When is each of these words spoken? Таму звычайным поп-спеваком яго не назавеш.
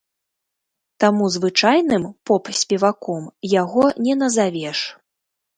Таму 1.03 1.27
звычайным 1.35 2.03
поп-спеваком 2.29 3.23
яго 3.61 3.85
не 4.07 4.17
назавеш. 4.23 4.79